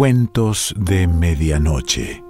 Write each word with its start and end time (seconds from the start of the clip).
Cuentos 0.00 0.74
de 0.78 1.06
Medianoche. 1.06 2.24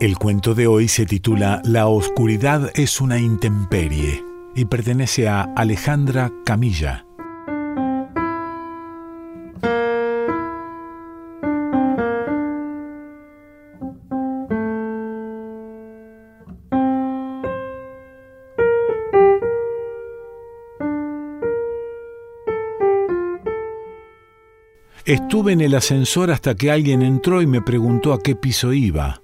El 0.00 0.16
cuento 0.16 0.54
de 0.54 0.66
hoy 0.66 0.88
se 0.88 1.04
titula 1.04 1.60
La 1.66 1.86
oscuridad 1.86 2.70
es 2.76 3.02
una 3.02 3.18
intemperie 3.18 4.24
y 4.54 4.64
pertenece 4.64 5.28
a 5.28 5.42
Alejandra 5.54 6.32
Camilla. 6.46 7.04
Estuve 25.04 25.52
en 25.52 25.60
el 25.60 25.74
ascensor 25.74 26.30
hasta 26.30 26.54
que 26.54 26.70
alguien 26.70 27.02
entró 27.02 27.42
y 27.42 27.46
me 27.46 27.60
preguntó 27.60 28.12
a 28.12 28.22
qué 28.22 28.36
piso 28.36 28.72
iba. 28.72 29.20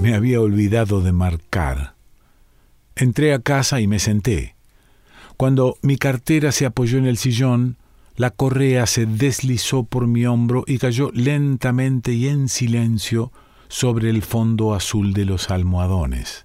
Me 0.00 0.14
había 0.14 0.40
olvidado 0.40 1.00
de 1.00 1.12
marcar. 1.12 1.94
Entré 2.94 3.32
a 3.32 3.38
casa 3.38 3.80
y 3.80 3.86
me 3.86 3.98
senté. 3.98 4.54
Cuando 5.38 5.78
mi 5.80 5.96
cartera 5.96 6.52
se 6.52 6.66
apoyó 6.66 6.98
en 6.98 7.06
el 7.06 7.16
sillón, 7.16 7.78
la 8.16 8.30
correa 8.30 8.86
se 8.86 9.06
deslizó 9.06 9.84
por 9.84 10.06
mi 10.06 10.26
hombro 10.26 10.64
y 10.66 10.76
cayó 10.76 11.10
lentamente 11.14 12.12
y 12.12 12.28
en 12.28 12.50
silencio 12.50 13.32
sobre 13.68 14.10
el 14.10 14.20
fondo 14.20 14.74
azul 14.74 15.14
de 15.14 15.24
los 15.24 15.50
almohadones. 15.50 16.44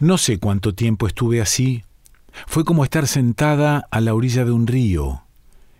No 0.00 0.16
sé 0.16 0.38
cuánto 0.38 0.74
tiempo 0.74 1.06
estuve 1.06 1.42
así. 1.42 1.84
Fue 2.46 2.64
como 2.64 2.84
estar 2.84 3.06
sentada 3.06 3.86
a 3.90 4.00
la 4.00 4.14
orilla 4.14 4.46
de 4.46 4.52
un 4.52 4.66
río, 4.66 5.24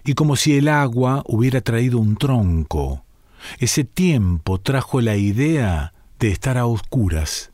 y 0.04 0.14
como 0.14 0.36
si 0.36 0.56
el 0.56 0.68
agua 0.68 1.22
hubiera 1.26 1.60
traído 1.60 1.98
un 1.98 2.16
tronco. 2.16 3.04
Ese 3.58 3.84
tiempo 3.84 4.60
trajo 4.60 5.00
la 5.00 5.16
idea 5.16 5.92
de 6.18 6.28
estar 6.28 6.58
a 6.58 6.66
oscuras. 6.66 7.50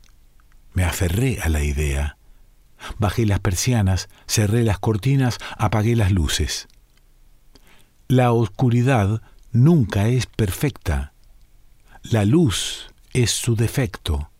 Me 0.73 0.83
aferré 0.83 1.39
a 1.41 1.49
la 1.49 1.63
idea. 1.63 2.17
Bajé 2.97 3.25
las 3.25 3.39
persianas, 3.39 4.09
cerré 4.27 4.63
las 4.63 4.79
cortinas, 4.79 5.37
apagué 5.57 5.95
las 5.95 6.11
luces. 6.11 6.67
La 8.07 8.31
oscuridad 8.31 9.21
nunca 9.51 10.07
es 10.07 10.25
perfecta. 10.25 11.13
La 12.03 12.25
luz 12.25 12.93
es 13.13 13.31
su 13.31 13.55
defecto. 13.55 14.31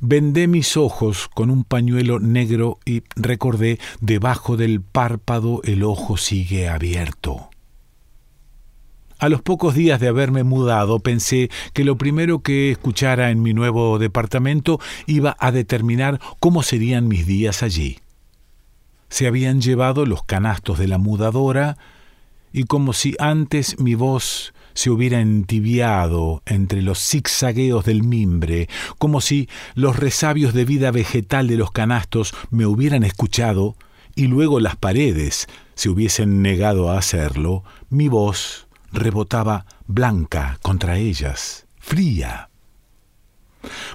Vendé 0.00 0.48
mis 0.48 0.76
ojos 0.76 1.28
con 1.34 1.50
un 1.50 1.64
pañuelo 1.64 2.20
negro 2.20 2.78
y 2.84 3.02
recordé, 3.16 3.78
debajo 4.00 4.56
del 4.56 4.80
párpado 4.80 5.60
el 5.64 5.82
ojo 5.82 6.16
sigue 6.16 6.68
abierto. 6.68 7.50
A 9.18 9.28
los 9.28 9.42
pocos 9.42 9.74
días 9.74 10.00
de 10.00 10.08
haberme 10.08 10.42
mudado 10.42 10.98
pensé 10.98 11.48
que 11.72 11.84
lo 11.84 11.96
primero 11.96 12.40
que 12.40 12.70
escuchara 12.70 13.30
en 13.30 13.42
mi 13.42 13.54
nuevo 13.54 13.98
departamento 13.98 14.80
iba 15.06 15.36
a 15.38 15.52
determinar 15.52 16.20
cómo 16.40 16.62
serían 16.62 17.08
mis 17.08 17.26
días 17.26 17.62
allí. 17.62 18.00
Se 19.08 19.26
habían 19.26 19.60
llevado 19.60 20.04
los 20.04 20.24
canastos 20.24 20.78
de 20.78 20.88
la 20.88 20.98
mudadora 20.98 21.78
y 22.52 22.64
como 22.64 22.92
si 22.92 23.14
antes 23.18 23.78
mi 23.78 23.94
voz 23.94 24.52
se 24.74 24.90
hubiera 24.90 25.20
entibiado 25.20 26.42
entre 26.46 26.82
los 26.82 26.98
zigzagueos 26.98 27.84
del 27.84 28.02
mimbre, 28.02 28.68
como 28.98 29.20
si 29.20 29.48
los 29.74 29.96
resabios 29.96 30.54
de 30.54 30.64
vida 30.64 30.90
vegetal 30.90 31.48
de 31.48 31.56
los 31.56 31.70
canastos 31.70 32.34
me 32.50 32.66
hubieran 32.66 33.04
escuchado 33.04 33.76
y 34.14 34.26
luego 34.26 34.60
las 34.60 34.76
paredes 34.76 35.46
se 35.74 35.88
hubiesen 35.88 36.42
negado 36.42 36.90
a 36.90 36.98
hacerlo, 36.98 37.64
mi 37.90 38.08
voz 38.08 38.66
rebotaba 38.92 39.66
blanca 39.86 40.58
contra 40.62 40.98
ellas, 40.98 41.66
fría. 41.78 42.48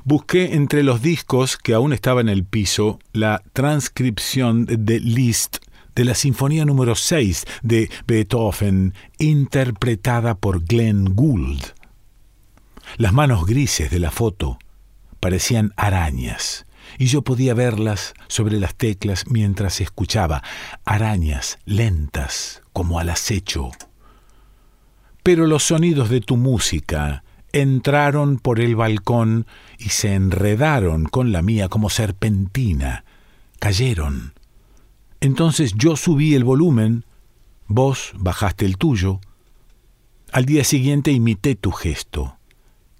Busqué 0.03 0.55
entre 0.55 0.83
los 0.83 1.01
discos 1.01 1.57
que 1.57 1.73
aún 1.73 1.93
estaba 1.93 2.21
en 2.21 2.29
el 2.29 2.43
piso 2.43 2.99
la 3.13 3.43
transcripción 3.53 4.65
de 4.65 4.99
Liszt 4.99 5.57
de 5.99 6.05
la 6.05 6.15
Sinfonía 6.15 6.63
número 6.63 6.95
6 6.95 7.45
de 7.61 7.91
Beethoven, 8.07 8.93
interpretada 9.17 10.33
por 10.35 10.63
Glenn 10.63 11.13
Gould. 11.13 11.61
Las 12.95 13.11
manos 13.11 13.45
grises 13.45 13.91
de 13.91 13.99
la 13.99 14.09
foto 14.09 14.59
parecían 15.19 15.73
arañas, 15.75 16.65
y 16.97 17.07
yo 17.07 17.21
podía 17.23 17.53
verlas 17.53 18.13
sobre 18.29 18.61
las 18.61 18.75
teclas 18.75 19.25
mientras 19.27 19.81
escuchaba, 19.81 20.41
arañas 20.85 21.59
lentas 21.65 22.61
como 22.71 22.99
al 22.99 23.09
acecho. 23.09 23.71
Pero 25.21 25.47
los 25.47 25.63
sonidos 25.63 26.09
de 26.09 26.21
tu 26.21 26.37
música 26.37 27.25
entraron 27.51 28.39
por 28.39 28.61
el 28.61 28.77
balcón 28.77 29.47
y 29.77 29.89
se 29.89 30.13
enredaron 30.13 31.03
con 31.03 31.33
la 31.33 31.41
mía 31.41 31.67
como 31.67 31.89
serpentina, 31.89 33.03
cayeron, 33.59 34.38
entonces 35.21 35.73
yo 35.75 35.95
subí 35.95 36.33
el 36.33 36.43
volumen, 36.43 37.05
vos 37.67 38.13
bajaste 38.15 38.65
el 38.65 38.77
tuyo. 38.77 39.19
Al 40.31 40.45
día 40.45 40.63
siguiente 40.63 41.11
imité 41.11 41.55
tu 41.55 41.71
gesto. 41.71 42.37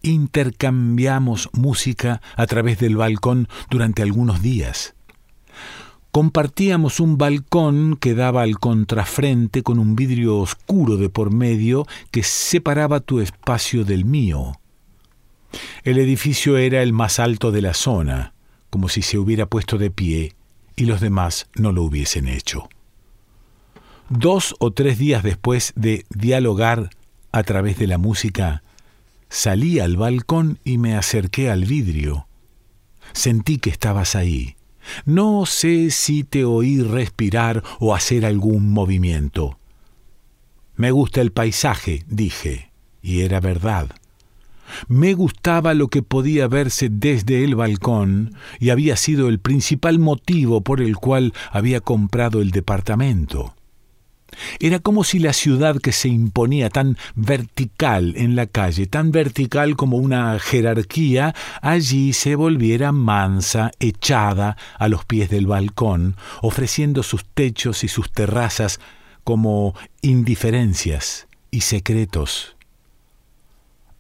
Intercambiamos 0.02 1.50
música 1.54 2.22
a 2.36 2.46
través 2.46 2.80
del 2.80 2.98
balcón 2.98 3.48
durante 3.70 4.02
algunos 4.02 4.42
días. 4.42 4.96
Compartíamos 6.12 7.00
un 7.00 7.18
balcón 7.18 7.96
que 7.96 8.16
daba 8.16 8.42
al 8.42 8.58
contrafrente 8.60 9.62
con 9.62 9.80
un 9.80 9.96
vidrio 9.96 10.40
oscuro 10.40 10.98
de 10.98 11.10
por 11.10 11.32
medio 11.32 11.86
que 12.12 12.24
separaba 12.24 13.00
tu 13.00 13.20
espacio 13.20 13.86
del 13.86 14.06
mío. 14.06 14.54
El 15.84 16.00
edificio 16.00 16.58
era 16.58 16.82
el 16.82 16.94
más 16.94 17.20
alto 17.20 17.52
de 17.52 17.62
la 17.62 17.74
zona, 17.74 18.34
como 18.70 18.90
si 18.90 19.04
se 19.04 19.18
hubiera 19.18 19.46
puesto 19.46 19.78
de 19.78 19.92
pie 19.92 20.36
y 20.80 20.86
los 20.86 21.02
demás 21.02 21.48
no 21.56 21.72
lo 21.72 21.84
hubiesen 21.84 22.28
hecho. 22.28 22.70
Dos 24.10 24.56
o 24.60 24.72
tres 24.72 24.98
días 24.98 25.24
después 25.24 25.74
de 25.76 26.06
dialogar 26.10 26.90
a 27.32 27.44
través 27.44 27.78
de 27.78 27.88
la 27.88 27.98
música, 27.98 28.64
salí 29.30 29.80
al 29.80 29.98
balcón 29.98 30.60
y 30.64 30.78
me 30.78 30.96
acerqué 30.96 31.50
al 31.52 31.66
vidrio. 31.66 32.28
Sentí 33.14 33.58
que 33.58 33.70
estabas 33.70 34.16
ahí. 34.16 34.56
No 35.06 35.46
sé 35.46 35.92
si 35.92 36.24
te 36.24 36.46
oí 36.46 36.82
respirar 36.82 37.62
o 37.80 37.94
hacer 37.94 38.26
algún 38.26 38.72
movimiento. 38.72 39.60
Me 40.76 40.92
gusta 40.92 41.20
el 41.22 41.32
paisaje, 41.32 42.06
dije, 42.08 42.72
y 43.02 43.22
era 43.22 43.42
verdad. 43.42 43.90
Me 44.88 45.14
gustaba 45.14 45.74
lo 45.74 45.88
que 45.88 46.04
podía 46.04 46.48
verse 46.48 46.90
desde 46.90 47.44
el 47.44 47.56
balcón 47.56 48.36
y 48.60 48.70
había 48.70 48.96
sido 48.96 49.30
el 49.30 49.40
principal 49.40 50.00
motivo 50.00 50.62
por 50.62 50.82
el 50.82 50.98
cual 50.98 51.34
había 51.52 51.82
comprado 51.82 52.42
el 52.42 52.52
departamento. 52.52 53.56
Era 54.60 54.80
como 54.80 55.04
si 55.04 55.20
la 55.20 55.34
ciudad 55.34 55.78
que 55.78 55.92
se 55.92 56.08
imponía 56.08 56.70
tan 56.70 56.98
vertical 57.16 58.14
en 58.16 58.36
la 58.36 58.48
calle, 58.48 58.88
tan 58.88 59.12
vertical 59.12 59.76
como 59.76 59.98
una 59.98 60.38
jerarquía, 60.40 61.36
allí 61.62 62.14
se 62.14 62.36
volviera 62.36 62.92
mansa, 62.92 63.72
echada 63.80 64.58
a 64.78 64.88
los 64.88 65.06
pies 65.06 65.30
del 65.30 65.48
balcón, 65.48 66.16
ofreciendo 66.42 67.04
sus 67.04 67.26
techos 67.26 67.84
y 67.84 67.88
sus 67.88 68.12
terrazas 68.12 68.80
como 69.24 69.76
indiferencias 70.02 71.28
y 71.52 71.62
secretos. 71.62 72.56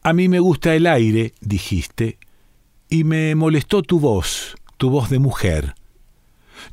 A 0.01 0.13
mí 0.13 0.29
me 0.29 0.39
gusta 0.39 0.75
el 0.75 0.87
aire, 0.87 1.33
dijiste, 1.41 2.17
y 2.89 3.03
me 3.03 3.35
molestó 3.35 3.83
tu 3.83 3.99
voz, 3.99 4.55
tu 4.77 4.89
voz 4.89 5.09
de 5.09 5.19
mujer. 5.19 5.75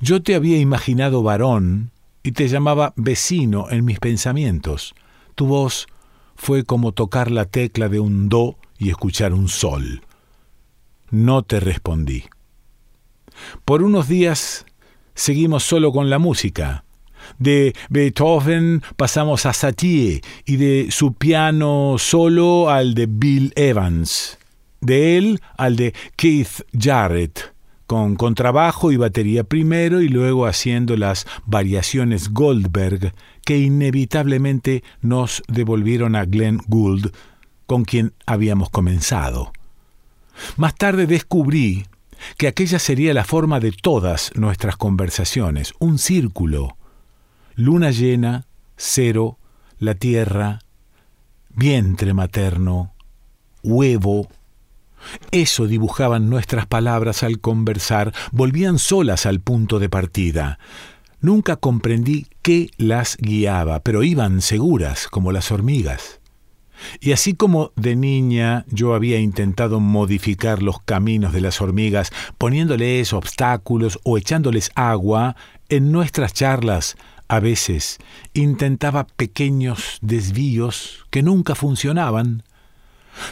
Yo 0.00 0.23
te 0.23 0.34
había 0.34 0.58
imaginado 0.58 1.23
varón 1.23 1.90
y 2.23 2.32
te 2.32 2.49
llamaba 2.49 2.93
vecino 2.96 3.69
en 3.70 3.84
mis 3.84 3.99
pensamientos. 3.99 4.94
Tu 5.34 5.46
voz 5.46 5.87
fue 6.37 6.64
como 6.64 6.93
tocar 6.93 7.31
la 7.31 7.46
tecla 7.46 7.88
de 7.88 8.00
un 8.00 8.28
do 8.28 8.58
y 8.78 8.90
escuchar 8.90 9.34
un 9.34 9.49
sol. 9.49 10.02
No 11.11 11.43
te 11.43 11.61
respondí. 11.61 12.25
Por 13.64 13.82
unos 13.82 14.08
días 14.08 14.67
seguimos 15.14 15.64
solo 15.64 15.93
con 15.93 16.11
la 16.11 16.19
música. 16.19 16.85
De 17.38 17.75
Beethoven 17.88 18.82
pasamos 18.96 19.46
a 19.46 19.52
Satie 19.52 20.23
y 20.44 20.56
de 20.56 20.88
su 20.90 21.14
piano 21.14 21.96
solo 21.99 22.70
al 22.70 22.94
de 22.94 23.06
Bill 23.06 23.52
Evans. 23.56 24.38
De 24.81 25.19
él 25.19 25.40
al 25.56 25.76
de 25.76 25.94
Keith 26.17 26.62
Jarrett, 26.78 27.52
con 27.87 28.17
contrabajo 28.17 28.93
y 28.93 28.96
batería 28.96 29.44
primero 29.44 30.00
y 30.00 30.08
luego 30.08 30.46
haciendo 30.46 30.96
las 30.96 31.26
variaciones 31.44 32.31
Goldberg 32.31 33.14
que 33.44 33.58
inevitablemente 33.58 34.82
nos 35.00 35.43
devolvieron 35.49 36.17
a 36.17 36.25
Glenn 36.25 36.61
Gould, 36.67 37.12
con 37.67 37.84
quien 37.84 38.12
habíamos 38.26 38.70
comenzado. 38.70 39.52
Más 40.56 40.75
tarde 40.75 41.06
descubrí 41.06 41.87
que 42.37 42.49
aquella 42.49 42.79
sería 42.79 43.14
la 43.14 43.25
forma 43.25 43.61
de 43.61 43.72
todas 43.72 44.32
nuestras 44.34 44.76
conversaciones, 44.76 45.72
un 45.79 45.99
círculo, 45.99 46.76
luna 47.56 47.91
llena, 47.91 48.47
cero, 48.76 49.38
la 49.79 49.94
tierra, 49.94 50.61
vientre 51.49 52.12
materno, 52.14 52.94
huevo. 53.62 54.29
Eso 55.31 55.67
dibujaban 55.67 56.29
nuestras 56.29 56.67
palabras 56.67 57.23
al 57.23 57.41
conversar, 57.41 58.12
volvían 58.31 58.79
solas 58.79 59.25
al 59.25 59.41
punto 59.41 59.79
de 59.79 59.88
partida. 59.88 60.58
Nunca 61.20 61.56
comprendí 61.56 62.26
qué 62.43 62.70
las 62.76 63.17
guiaba, 63.17 63.81
pero 63.81 64.03
iban 64.03 64.43
seguras 64.43 65.08
como 65.08 65.32
las 65.32 65.50
hormigas. 65.50 66.20
Y 67.00 67.12
así 67.12 67.32
como 67.32 67.73
de 67.75 67.97
niña 67.97 68.67
yo 68.69 68.94
había 68.94 69.19
intentado 69.19 69.81
modificar 69.81 70.62
los 70.62 70.82
caminos 70.82 71.32
de 71.32 71.41
las 71.41 71.62
hormigas, 71.62 72.11
poniéndoles 72.37 73.14
obstáculos 73.14 73.99
o 74.03 74.19
echándoles 74.19 74.70
agua, 74.75 75.37
en 75.70 75.91
nuestras 75.91 76.35
charlas 76.35 76.97
a 77.28 77.40
veces 77.40 77.99
intentaba 78.34 79.06
pequeños 79.06 79.99
desvíos 80.00 81.06
que 81.11 81.23
nunca 81.23 81.55
funcionaban. 81.55 82.43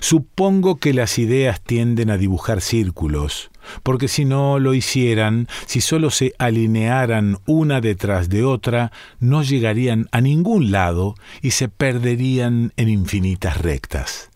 Supongo 0.00 0.76
que 0.76 0.94
las 0.94 1.18
ideas 1.18 1.60
tienden 1.60 2.10
a 2.10 2.16
dibujar 2.16 2.60
círculos, 2.62 3.50
porque 3.82 4.08
si 4.08 4.24
no 4.24 4.58
lo 4.58 4.72
hicieran, 4.72 5.46
si 5.66 5.80
solo 5.80 6.10
se 6.10 6.32
alinearan 6.38 7.38
una 7.46 7.80
detrás 7.80 8.28
de 8.28 8.44
otra, 8.44 8.92
no 9.20 9.42
llegarían 9.42 10.08
a 10.10 10.20
ningún 10.20 10.70
lado 10.70 11.14
y 11.42 11.50
se 11.50 11.68
perderían 11.68 12.72
en 12.76 12.88
infinitas 12.88 13.58
rectas. 13.60 14.30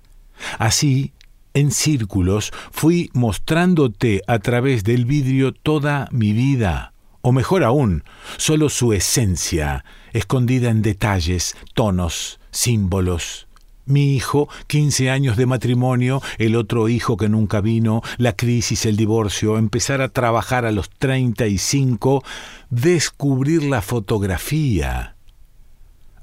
Así, 0.58 1.12
en 1.54 1.70
círculos, 1.72 2.52
fui 2.70 3.11
mostrándote 3.14 4.22
a 4.26 4.38
través 4.38 4.84
del 4.84 5.06
vidrio 5.06 5.52
toda 5.52 6.08
mi 6.12 6.32
vida, 6.32 6.93
o 7.28 7.32
mejor 7.32 7.62
aún, 7.62 8.04
solo 8.38 8.70
su 8.70 8.94
esencia, 8.94 9.84
escondida 10.14 10.70
en 10.70 10.80
detalles, 10.80 11.58
tonos, 11.75 12.40
símbolos, 12.50 13.48
mi 13.84 14.14
hijo, 14.14 14.48
15 14.66 15.10
años 15.10 15.36
de 15.36 15.44
matrimonio, 15.44 16.22
el 16.38 16.56
otro 16.56 16.88
hijo 16.88 17.19
que 17.19 17.28
nunca 17.28 17.60
vino, 17.60 18.00
la 18.16 18.34
crisis, 18.34 18.86
el 18.86 18.96
divorcio, 18.96 19.58
empezar 19.58 20.00
a 20.00 20.08
trabajar 20.08 20.64
a 20.64 20.72
los 20.72 20.88
35, 20.88 22.25
descubrir 22.70 23.62
la 23.62 23.82
fotografía. 23.82 25.16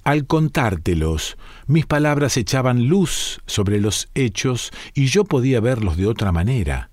Al 0.03 0.25
contártelos, 0.25 1.37
mis 1.67 1.85
palabras 1.85 2.35
echaban 2.35 2.87
luz 2.87 3.41
sobre 3.45 3.79
los 3.79 4.09
hechos 4.15 4.71
y 4.95 5.05
yo 5.05 5.23
podía 5.23 5.59
verlos 5.59 5.97
de 5.97 6.07
otra 6.07 6.31
manera. 6.31 6.89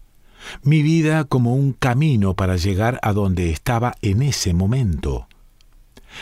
Mi 0.62 0.82
vida 0.82 1.24
como 1.24 1.54
un 1.54 1.72
camino 1.72 2.34
para 2.34 2.56
llegar 2.56 2.98
a 3.02 3.12
donde 3.12 3.50
estaba 3.50 3.94
en 4.02 4.22
ese 4.22 4.54
momento. 4.54 5.28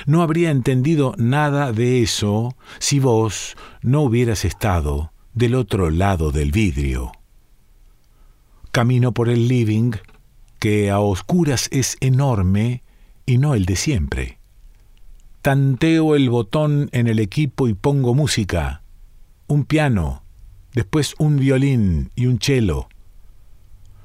No 0.06 0.22
habría 0.22 0.50
entendido 0.50 1.14
nada 1.19 1.72
de 1.72 2.02
eso 2.02 2.56
si 2.78 3.00
vos 3.00 3.56
no 3.82 4.02
hubieras 4.02 4.44
estado 4.44 5.12
del 5.34 5.55
otro 5.55 5.90
lado 5.90 6.32
del 6.32 6.52
vidrio. 6.52 7.12
Camino 8.72 9.12
por 9.12 9.28
el 9.28 9.49
living, 9.49 9.93
que 10.58 10.90
a 10.90 11.00
oscuras 11.00 11.69
es 11.73 11.96
enorme 12.00 12.82
y 13.26 13.38
no 13.38 13.55
el 13.55 13.64
de 13.64 13.76
siempre. 13.76 14.38
Tanteo 15.43 16.14
el 16.14 16.28
botón 16.28 16.88
en 16.93 17.06
el 17.08 17.19
equipo 17.19 17.66
y 17.66 17.75
pongo 17.75 18.14
música, 18.14 18.82
un 19.46 19.64
piano, 19.64 20.23
después 20.75 21.14
un 21.19 21.37
violín 21.37 22.11
y 22.14 22.26
un 22.26 22.38
cello. 22.38 22.88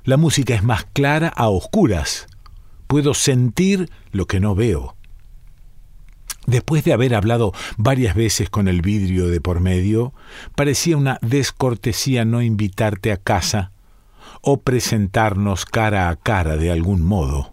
La 0.06 0.18
música 0.18 0.54
es 0.54 0.62
más 0.62 0.86
clara 0.94 1.30
a 1.30 1.50
oscuras. 1.50 2.28
Puedo 2.86 3.16
sentir 3.16 3.90
lo 4.12 4.28
que 4.28 4.40
no 4.40 4.54
veo. 4.54 4.96
Después 6.46 6.84
de 6.84 6.94
haber 6.94 7.16
hablado 7.16 7.54
varias 7.78 8.14
veces 8.14 8.52
con 8.52 8.68
el 8.68 8.84
vidrio 8.84 9.30
de 9.30 9.42
por 9.42 9.62
medio, 9.62 10.14
parecía 10.54 10.96
una 10.96 11.18
descortesía 11.24 12.24
no 12.24 12.44
invitarte 12.44 13.12
a 13.12 13.18
casa 13.18 13.72
o 14.42 14.58
presentarnos 14.62 15.66
cara 15.66 16.10
a 16.10 16.16
cara 16.16 16.56
de 16.56 16.70
algún 16.70 17.02
modo. 17.02 17.52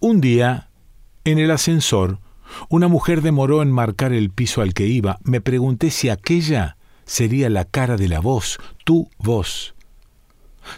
Un 0.00 0.20
día, 0.20 0.68
en 1.24 1.38
el 1.38 1.50
ascensor, 1.50 2.18
una 2.68 2.88
mujer 2.88 3.22
demoró 3.22 3.62
en 3.62 3.72
marcar 3.72 4.12
el 4.12 4.28
piso 4.28 4.60
al 4.60 4.74
que 4.74 4.86
iba. 4.86 5.18
Me 5.24 5.40
pregunté 5.40 5.90
si 5.90 6.10
aquella 6.10 6.76
sería 7.06 7.48
la 7.48 7.64
cara 7.64 7.96
de 7.96 8.08
la 8.08 8.20
voz, 8.20 8.58
tu 8.84 9.08
voz. 9.16 9.74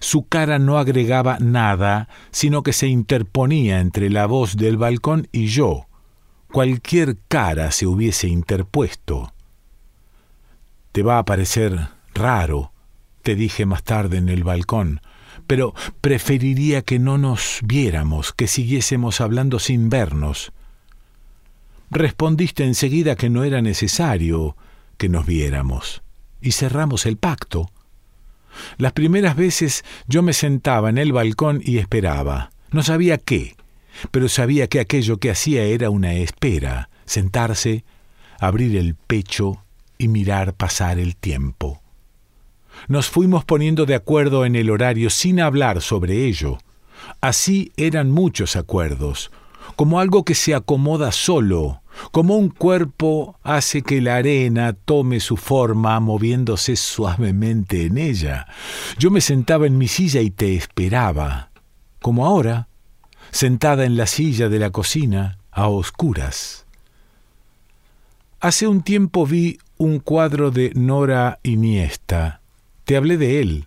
Su 0.00 0.26
cara 0.26 0.58
no 0.58 0.78
agregaba 0.78 1.38
nada, 1.40 2.08
sino 2.30 2.62
que 2.62 2.72
se 2.72 2.86
interponía 2.88 3.80
entre 3.80 4.10
la 4.10 4.26
voz 4.26 4.56
del 4.56 4.76
balcón 4.76 5.28
y 5.32 5.46
yo 5.46 5.86
cualquier 6.52 7.16
cara 7.28 7.72
se 7.72 7.86
hubiese 7.86 8.28
interpuesto. 8.28 9.32
Te 10.92 11.02
va 11.02 11.18
a 11.18 11.24
parecer 11.24 11.88
raro, 12.14 12.72
te 13.22 13.34
dije 13.34 13.64
más 13.64 13.82
tarde 13.82 14.18
en 14.18 14.28
el 14.28 14.44
balcón, 14.44 15.00
pero 15.46 15.74
preferiría 16.02 16.82
que 16.82 16.98
no 16.98 17.16
nos 17.16 17.60
viéramos, 17.64 18.32
que 18.32 18.46
siguiésemos 18.46 19.20
hablando 19.20 19.58
sin 19.58 19.88
vernos. 19.88 20.52
Respondiste 21.90 22.64
enseguida 22.64 23.16
que 23.16 23.30
no 23.30 23.44
era 23.44 23.62
necesario 23.62 24.56
que 24.98 25.08
nos 25.08 25.26
viéramos, 25.26 26.02
y 26.40 26.52
cerramos 26.52 27.06
el 27.06 27.16
pacto. 27.16 27.71
Las 28.78 28.92
primeras 28.92 29.36
veces 29.36 29.84
yo 30.06 30.22
me 30.22 30.32
sentaba 30.32 30.90
en 30.90 30.98
el 30.98 31.12
balcón 31.12 31.60
y 31.64 31.78
esperaba. 31.78 32.50
No 32.70 32.82
sabía 32.82 33.18
qué, 33.18 33.54
pero 34.10 34.28
sabía 34.28 34.66
que 34.68 34.80
aquello 34.80 35.18
que 35.18 35.30
hacía 35.30 35.64
era 35.64 35.90
una 35.90 36.14
espera, 36.14 36.88
sentarse, 37.04 37.84
abrir 38.40 38.76
el 38.76 38.94
pecho 38.94 39.62
y 39.98 40.08
mirar 40.08 40.54
pasar 40.54 40.98
el 40.98 41.16
tiempo. 41.16 41.80
Nos 42.88 43.08
fuimos 43.08 43.44
poniendo 43.44 43.86
de 43.86 43.94
acuerdo 43.94 44.44
en 44.44 44.56
el 44.56 44.70
horario 44.70 45.10
sin 45.10 45.40
hablar 45.40 45.82
sobre 45.82 46.24
ello. 46.26 46.58
Así 47.20 47.72
eran 47.76 48.10
muchos 48.10 48.56
acuerdos, 48.56 49.30
como 49.76 50.00
algo 50.00 50.24
que 50.24 50.34
se 50.34 50.54
acomoda 50.54 51.12
solo, 51.12 51.82
como 52.10 52.36
un 52.36 52.48
cuerpo 52.48 53.38
hace 53.42 53.82
que 53.82 54.00
la 54.00 54.16
arena 54.16 54.72
tome 54.72 55.20
su 55.20 55.36
forma 55.36 55.98
moviéndose 56.00 56.76
suavemente 56.76 57.86
en 57.86 57.98
ella. 57.98 58.46
Yo 58.98 59.10
me 59.10 59.20
sentaba 59.20 59.66
en 59.66 59.78
mi 59.78 59.88
silla 59.88 60.20
y 60.20 60.30
te 60.30 60.54
esperaba, 60.54 61.50
como 62.00 62.26
ahora, 62.26 62.68
sentada 63.30 63.84
en 63.84 63.96
la 63.96 64.06
silla 64.06 64.48
de 64.48 64.58
la 64.58 64.70
cocina, 64.70 65.38
a 65.50 65.68
oscuras. 65.68 66.66
Hace 68.40 68.66
un 68.66 68.82
tiempo 68.82 69.26
vi 69.26 69.58
un 69.76 70.00
cuadro 70.00 70.50
de 70.50 70.72
Nora 70.74 71.38
Iniesta. 71.42 72.40
Te 72.84 72.96
hablé 72.96 73.16
de 73.16 73.40
él. 73.40 73.66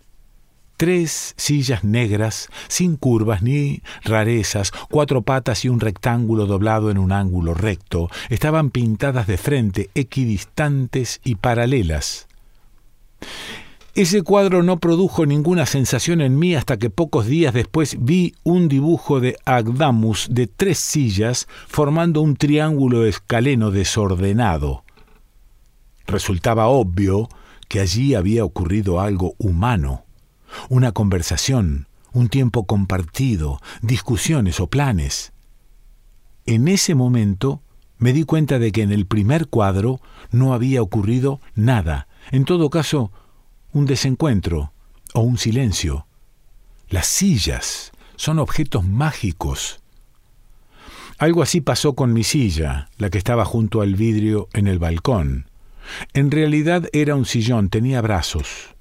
Tres 0.76 1.34
sillas 1.36 1.84
negras, 1.84 2.48
sin 2.68 2.96
curvas 2.96 3.42
ni 3.42 3.82
rarezas, 4.04 4.72
cuatro 4.90 5.22
patas 5.22 5.64
y 5.64 5.70
un 5.70 5.80
rectángulo 5.80 6.46
doblado 6.46 6.90
en 6.90 6.98
un 6.98 7.12
ángulo 7.12 7.54
recto, 7.54 8.10
estaban 8.28 8.70
pintadas 8.70 9.26
de 9.26 9.38
frente, 9.38 9.90
equidistantes 9.94 11.20
y 11.24 11.36
paralelas. 11.36 12.28
Ese 13.94 14.20
cuadro 14.20 14.62
no 14.62 14.78
produjo 14.78 15.24
ninguna 15.24 15.64
sensación 15.64 16.20
en 16.20 16.38
mí 16.38 16.54
hasta 16.54 16.76
que 16.76 16.90
pocos 16.90 17.24
días 17.24 17.54
después 17.54 17.96
vi 17.98 18.34
un 18.44 18.68
dibujo 18.68 19.20
de 19.20 19.38
Agdamus 19.46 20.28
de 20.30 20.46
tres 20.46 20.78
sillas 20.78 21.48
formando 21.66 22.20
un 22.20 22.36
triángulo 22.36 23.06
escaleno 23.06 23.70
desordenado. 23.70 24.84
Resultaba 26.06 26.66
obvio 26.66 27.30
que 27.68 27.80
allí 27.80 28.14
había 28.14 28.44
ocurrido 28.44 29.00
algo 29.00 29.34
humano, 29.38 30.04
una 30.68 30.92
conversación, 30.92 31.88
un 32.12 32.28
tiempo 32.28 32.66
compartido, 32.66 33.60
discusiones 33.82 34.60
o 34.60 34.68
planes. 34.68 35.32
En 36.46 36.68
ese 36.68 36.94
momento 36.94 37.62
me 37.98 38.12
di 38.12 38.24
cuenta 38.24 38.58
de 38.58 38.72
que 38.72 38.82
en 38.82 38.92
el 38.92 39.06
primer 39.06 39.48
cuadro 39.48 40.00
no 40.30 40.54
había 40.54 40.82
ocurrido 40.82 41.40
nada, 41.54 42.08
en 42.30 42.44
todo 42.44 42.70
caso, 42.70 43.12
un 43.72 43.86
desencuentro 43.86 44.72
o 45.14 45.20
un 45.20 45.38
silencio. 45.38 46.06
Las 46.88 47.06
sillas 47.06 47.92
son 48.16 48.38
objetos 48.38 48.84
mágicos. 48.84 49.80
Algo 51.18 51.42
así 51.42 51.60
pasó 51.60 51.94
con 51.94 52.12
mi 52.12 52.24
silla, 52.24 52.88
la 52.98 53.10
que 53.10 53.18
estaba 53.18 53.44
junto 53.44 53.80
al 53.80 53.94
vidrio 53.94 54.48
en 54.52 54.66
el 54.66 54.78
balcón. 54.78 55.50
En 56.12 56.30
realidad 56.30 56.88
era 56.92 57.14
un 57.14 57.24
sillón, 57.24 57.70
tenía 57.70 58.00
brazos, 58.02 58.75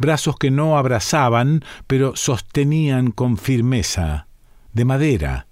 brazos 0.00 0.36
que 0.36 0.50
no 0.50 0.78
abrazaban, 0.78 1.62
pero 1.86 2.16
sostenían 2.16 3.10
con 3.10 3.36
firmeza, 3.36 4.26
de 4.72 4.86
madera. 4.86 5.46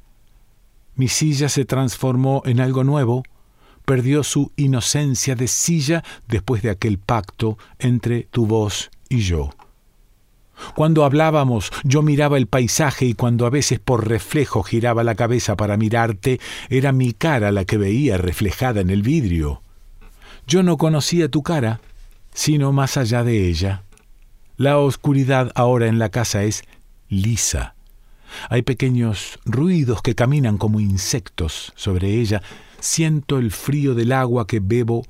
Mi 0.94 1.08
silla 1.08 1.50
se 1.50 1.66
transformó 1.66 2.42
en 2.46 2.58
algo 2.58 2.82
nuevo, 2.82 3.22
perdió 3.84 4.24
su 4.24 4.50
inocencia 4.56 5.34
de 5.34 5.48
silla 5.48 6.02
después 6.26 6.62
de 6.62 6.70
aquel 6.70 6.98
pacto 6.98 7.58
entre 7.78 8.22
tu 8.22 8.46
voz 8.46 8.90
y 9.10 9.18
yo. 9.18 9.50
Cuando 10.74 11.04
hablábamos, 11.04 11.70
yo 11.84 12.00
miraba 12.00 12.38
el 12.38 12.46
paisaje 12.46 13.04
y 13.04 13.14
cuando 13.14 13.44
a 13.44 13.50
veces 13.50 13.78
por 13.78 14.08
reflejo 14.08 14.62
giraba 14.62 15.04
la 15.04 15.14
cabeza 15.14 15.56
para 15.56 15.76
mirarte, 15.76 16.40
era 16.70 16.92
mi 16.92 17.12
cara 17.12 17.52
la 17.52 17.66
que 17.66 17.76
veía 17.76 18.16
reflejada 18.16 18.80
en 18.80 18.88
el 18.88 19.02
vidrio. 19.02 19.62
Yo 20.46 20.62
no 20.62 20.78
conocía 20.78 21.28
tu 21.28 21.42
cara, 21.42 21.80
sino 22.32 22.72
más 22.72 22.96
allá 22.96 23.22
de 23.24 23.46
ella. 23.46 23.84
La 24.58 24.76
oscuridad 24.78 25.52
ahora 25.54 25.86
en 25.86 26.00
la 26.00 26.08
casa 26.08 26.42
es 26.42 26.64
lisa. 27.08 27.76
Hay 28.50 28.62
pequeños 28.62 29.38
ruidos 29.44 30.02
que 30.02 30.16
caminan 30.16 30.58
como 30.58 30.80
insectos 30.80 31.72
sobre 31.76 32.14
ella. 32.14 32.42
Siento 32.80 33.38
el 33.38 33.52
frío 33.52 33.94
del 33.94 34.10
agua 34.10 34.48
que 34.48 34.58
bebo 34.58 35.04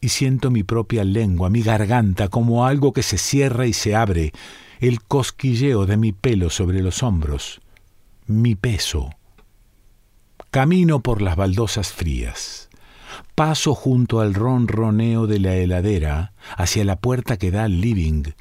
y 0.00 0.08
siento 0.08 0.50
mi 0.50 0.62
propia 0.62 1.04
lengua, 1.04 1.50
mi 1.50 1.60
garganta, 1.60 2.28
como 2.28 2.64
algo 2.64 2.94
que 2.94 3.02
se 3.02 3.18
cierra 3.18 3.66
y 3.66 3.74
se 3.74 3.94
abre, 3.94 4.32
el 4.80 5.02
cosquilleo 5.02 5.84
de 5.84 5.98
mi 5.98 6.12
pelo 6.12 6.48
sobre 6.48 6.80
los 6.80 7.02
hombros, 7.02 7.60
mi 8.26 8.54
peso. 8.54 9.10
Camino 10.50 11.00
por 11.00 11.20
las 11.20 11.36
baldosas 11.36 11.92
frías. 11.92 12.70
Paso 13.34 13.74
junto 13.74 14.20
al 14.20 14.32
ronroneo 14.32 15.26
de 15.26 15.38
la 15.38 15.54
heladera 15.54 16.32
hacia 16.56 16.82
la 16.86 16.96
puerta 16.96 17.36
que 17.36 17.50
da 17.50 17.64
al 17.64 17.82
living. 17.82 18.32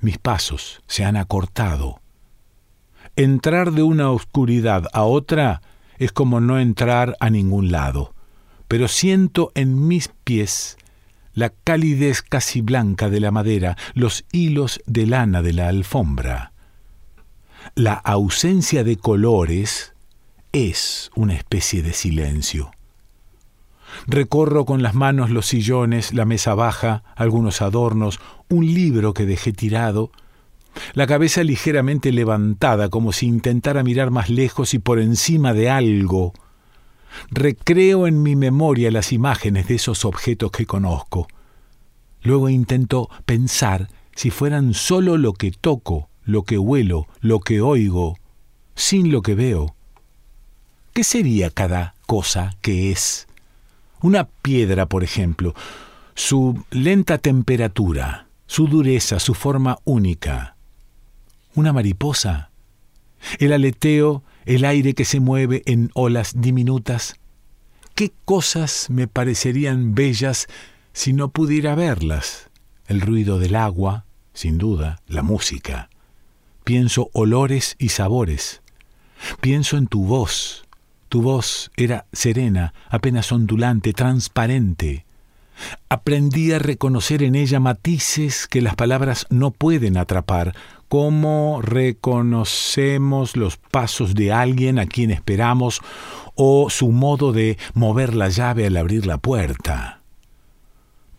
Mis 0.00 0.18
pasos 0.18 0.82
se 0.86 1.04
han 1.04 1.16
acortado. 1.16 2.00
Entrar 3.16 3.72
de 3.72 3.82
una 3.82 4.10
oscuridad 4.10 4.84
a 4.92 5.04
otra 5.04 5.62
es 5.98 6.12
como 6.12 6.40
no 6.40 6.58
entrar 6.58 7.16
a 7.20 7.30
ningún 7.30 7.70
lado, 7.72 8.14
pero 8.68 8.88
siento 8.88 9.52
en 9.54 9.88
mis 9.88 10.08
pies 10.24 10.76
la 11.32 11.50
calidez 11.50 12.22
casi 12.22 12.60
blanca 12.60 13.08
de 13.10 13.20
la 13.20 13.30
madera, 13.30 13.76
los 13.94 14.24
hilos 14.32 14.80
de 14.86 15.06
lana 15.06 15.42
de 15.42 15.52
la 15.52 15.68
alfombra. 15.68 16.52
La 17.74 17.94
ausencia 17.94 18.84
de 18.84 18.96
colores 18.96 19.94
es 20.52 21.10
una 21.14 21.34
especie 21.34 21.82
de 21.82 21.92
silencio. 21.92 22.70
Recorro 24.06 24.64
con 24.64 24.82
las 24.82 24.94
manos 24.94 25.30
los 25.30 25.46
sillones, 25.46 26.12
la 26.12 26.24
mesa 26.24 26.54
baja, 26.54 27.02
algunos 27.16 27.62
adornos, 27.62 28.20
un 28.48 28.66
libro 28.66 29.14
que 29.14 29.26
dejé 29.26 29.52
tirado, 29.52 30.10
la 30.94 31.06
cabeza 31.06 31.42
ligeramente 31.42 32.12
levantada 32.12 32.88
como 32.90 33.12
si 33.12 33.26
intentara 33.26 33.82
mirar 33.82 34.10
más 34.10 34.28
lejos 34.28 34.74
y 34.74 34.78
por 34.78 34.98
encima 34.98 35.54
de 35.54 35.70
algo, 35.70 36.34
Recreo 37.30 38.06
en 38.06 38.22
mi 38.22 38.36
memoria 38.36 38.90
las 38.90 39.12
imágenes 39.12 39.68
de 39.68 39.76
esos 39.76 40.04
objetos 40.04 40.50
que 40.50 40.66
conozco. 40.66 41.28
Luego 42.22 42.48
intento 42.48 43.08
pensar 43.24 43.88
si 44.14 44.30
fueran 44.30 44.74
solo 44.74 45.16
lo 45.16 45.32
que 45.32 45.50
toco, 45.50 46.08
lo 46.24 46.42
que 46.42 46.58
huelo, 46.58 47.06
lo 47.20 47.40
que 47.40 47.60
oigo, 47.60 48.18
sin 48.74 49.12
lo 49.12 49.22
que 49.22 49.34
veo. 49.34 49.74
¿Qué 50.92 51.04
sería 51.04 51.50
cada 51.50 51.94
cosa 52.06 52.56
que 52.62 52.90
es? 52.90 53.28
Una 54.02 54.24
piedra, 54.24 54.86
por 54.86 55.04
ejemplo, 55.04 55.54
su 56.14 56.64
lenta 56.70 57.18
temperatura, 57.18 58.28
su 58.46 58.68
dureza, 58.68 59.18
su 59.18 59.34
forma 59.34 59.78
única. 59.84 60.56
Una 61.54 61.72
mariposa. 61.72 62.50
El 63.38 63.52
aleteo 63.52 64.22
el 64.46 64.64
aire 64.64 64.94
que 64.94 65.04
se 65.04 65.20
mueve 65.20 65.62
en 65.66 65.90
olas 65.94 66.32
diminutas. 66.36 67.16
¿Qué 67.94 68.12
cosas 68.24 68.88
me 68.90 69.08
parecerían 69.08 69.94
bellas 69.94 70.46
si 70.92 71.12
no 71.12 71.28
pudiera 71.28 71.74
verlas? 71.74 72.48
El 72.86 73.00
ruido 73.00 73.38
del 73.40 73.56
agua, 73.56 74.04
sin 74.32 74.56
duda, 74.56 75.02
la 75.08 75.22
música. 75.22 75.90
Pienso 76.62 77.10
olores 77.12 77.74
y 77.78 77.88
sabores. 77.88 78.62
Pienso 79.40 79.76
en 79.76 79.88
tu 79.88 80.04
voz. 80.04 80.65
Tu 81.08 81.22
voz 81.22 81.70
era 81.76 82.06
serena, 82.12 82.74
apenas 82.88 83.30
ondulante, 83.32 83.92
transparente. 83.92 85.04
Aprendí 85.88 86.52
a 86.52 86.58
reconocer 86.58 87.22
en 87.22 87.34
ella 87.34 87.60
matices 87.60 88.46
que 88.46 88.60
las 88.60 88.74
palabras 88.74 89.26
no 89.30 89.52
pueden 89.52 89.96
atrapar, 89.96 90.54
cómo 90.88 91.60
reconocemos 91.62 93.36
los 93.36 93.56
pasos 93.56 94.14
de 94.14 94.32
alguien 94.32 94.78
a 94.78 94.86
quien 94.86 95.10
esperamos 95.10 95.80
o 96.34 96.68
su 96.70 96.90
modo 96.90 97.32
de 97.32 97.56
mover 97.74 98.14
la 98.14 98.28
llave 98.28 98.66
al 98.66 98.76
abrir 98.76 99.06
la 99.06 99.18
puerta. 99.18 100.02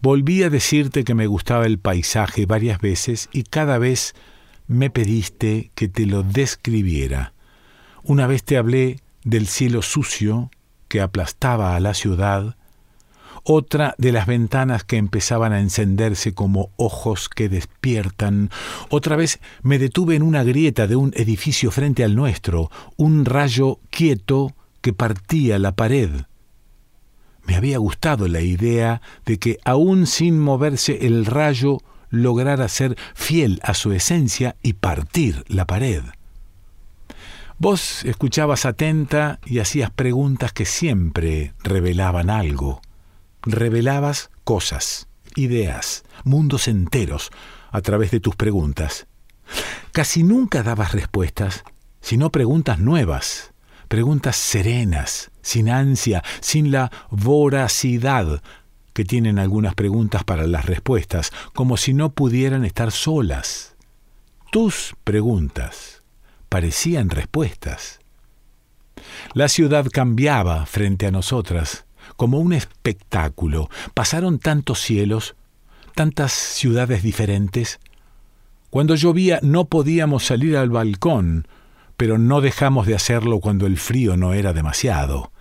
Volví 0.01 0.43
a 0.43 0.49
decirte 0.49 1.03
que 1.03 1.15
me 1.15 1.25
gustaba 1.25 1.65
el 1.65 1.79
paisaje 1.79 2.45
varias 2.45 2.79
veces 2.79 3.29
y 3.31 3.43
cada 3.43 3.79
vez 3.79 4.13
me 4.67 4.89
pediste 4.89 5.71
que 5.73 5.87
te 5.87 6.05
lo 6.05 6.21
describiera. 6.21 7.33
Una 8.03 8.27
vez 8.27 8.43
te 8.43 8.57
hablé 8.57 8.99
del 9.23 9.47
cielo 9.47 9.81
sucio 9.81 10.51
que 10.87 11.01
aplastaba 11.01 11.75
a 11.75 11.79
la 11.79 11.93
ciudad, 11.93 12.55
otra 13.49 13.95
de 13.97 14.11
las 14.11 14.27
ventanas 14.27 14.83
que 14.83 14.97
empezaban 14.97 15.53
a 15.53 15.61
encenderse 15.61 16.33
como 16.33 16.69
ojos 16.75 17.29
que 17.29 17.47
despiertan. 17.47 18.49
Otra 18.89 19.15
vez 19.15 19.39
me 19.61 19.79
detuve 19.79 20.15
en 20.15 20.23
una 20.23 20.43
grieta 20.43 20.85
de 20.85 20.97
un 20.97 21.13
edificio 21.15 21.71
frente 21.71 22.03
al 22.03 22.15
nuestro, 22.15 22.69
un 22.97 23.23
rayo 23.23 23.79
quieto 23.89 24.53
que 24.81 24.91
partía 24.91 25.59
la 25.59 25.73
pared. 25.73 26.09
Me 27.45 27.55
había 27.55 27.77
gustado 27.77 28.27
la 28.27 28.41
idea 28.41 29.01
de 29.25 29.39
que 29.39 29.59
aún 29.63 30.07
sin 30.07 30.39
moverse 30.39 31.07
el 31.07 31.25
rayo 31.25 31.77
lograra 32.09 32.67
ser 32.67 32.97
fiel 33.15 33.61
a 33.63 33.73
su 33.73 33.93
esencia 33.93 34.57
y 34.61 34.73
partir 34.73 35.45
la 35.47 35.65
pared. 35.65 36.03
Vos 37.59 38.05
escuchabas 38.05 38.67
atenta 38.67 39.39
y 39.43 39.57
hacías 39.57 39.89
preguntas 39.89 40.53
que 40.53 40.65
siempre 40.65 41.53
revelaban 41.63 42.29
algo 42.29 42.81
revelabas 43.41 44.29
cosas, 44.43 45.07
ideas, 45.35 46.03
mundos 46.23 46.67
enteros 46.67 47.31
a 47.71 47.81
través 47.81 48.11
de 48.11 48.19
tus 48.19 48.35
preguntas. 48.35 49.07
Casi 49.91 50.21
nunca 50.21 50.61
dabas 50.61 50.91
respuestas, 50.91 51.63
sino 51.99 52.29
preguntas 52.29 52.77
nuevas, 52.77 53.53
preguntas 53.87 54.35
serenas, 54.35 55.31
sin 55.41 55.69
ansia, 55.69 56.23
sin 56.41 56.71
la 56.71 56.91
voracidad 57.09 58.43
que 58.93 59.03
tienen 59.03 59.39
algunas 59.39 59.73
preguntas 59.73 60.23
para 60.23 60.45
las 60.45 60.65
respuestas, 60.65 61.31
como 61.55 61.77
si 61.77 61.93
no 61.93 62.11
pudieran 62.11 62.65
estar 62.65 62.91
solas. 62.91 63.75
Tus 64.51 64.95
preguntas 65.03 65.96
parecían 66.49 67.09
respuestas. 67.09 67.99
La 69.33 69.47
ciudad 69.47 69.85
cambiaba 69.91 70.65
frente 70.65 71.05
a 71.07 71.11
nosotras, 71.11 71.85
como 72.15 72.39
un 72.39 72.53
espectáculo. 72.53 73.69
Pasaron 73.93 74.39
tantos 74.39 74.79
cielos, 74.79 75.35
tantas 75.95 76.31
ciudades 76.31 77.03
diferentes. 77.03 77.79
Cuando 78.69 78.95
llovía 78.95 79.39
no 79.41 79.65
podíamos 79.65 80.25
salir 80.25 80.57
al 80.57 80.69
balcón, 80.69 81.47
pero 81.97 82.17
no 82.17 82.41
dejamos 82.41 82.85
de 82.87 82.95
hacerlo 82.95 83.39
cuando 83.39 83.65
el 83.65 83.77
frío 83.77 84.17
no 84.17 84.33
era 84.33 84.53
demasiado. 84.53 85.31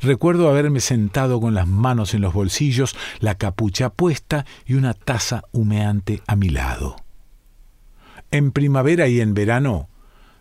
Recuerdo 0.00 0.48
haberme 0.48 0.80
sentado 0.80 1.40
con 1.40 1.54
las 1.54 1.66
manos 1.66 2.14
en 2.14 2.20
los 2.20 2.34
bolsillos, 2.34 2.94
la 3.20 3.36
capucha 3.36 3.90
puesta 3.90 4.44
y 4.66 4.74
una 4.74 4.94
taza 4.94 5.44
humeante 5.52 6.22
a 6.26 6.36
mi 6.36 6.50
lado. 6.50 6.96
En 8.30 8.52
primavera 8.52 9.08
y 9.08 9.20
en 9.20 9.34
verano, 9.34 9.88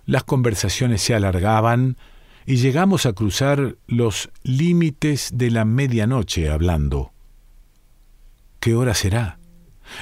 las 0.05 0.23
conversaciones 0.23 1.01
se 1.01 1.15
alargaban, 1.15 1.97
y 2.45 2.57
llegamos 2.57 3.05
a 3.05 3.13
cruzar 3.13 3.75
los 3.87 4.29
límites 4.43 5.31
de 5.33 5.49
la 5.49 5.65
medianoche 5.65 6.49
hablando. 6.49 7.11
¿Qué 8.59 8.75
hora 8.75 8.93
será? 8.93 9.39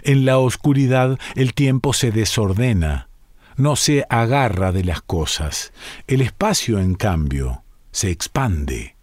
En 0.03 0.25
la 0.25 0.37
oscuridad 0.37 1.19
el 1.35 1.53
tiempo 1.53 1.93
se 1.93 2.11
desordena, 2.11 3.07
no 3.55 3.75
se 3.75 4.05
agarra 4.09 4.71
de 4.71 4.83
las 4.83 5.01
cosas. 5.01 5.71
El 6.07 6.21
espacio, 6.21 6.79
en 6.79 6.95
cambio, 6.95 7.63
se 7.91 8.09
expande. 8.09 8.95